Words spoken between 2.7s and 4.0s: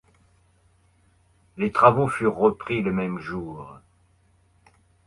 le même jour.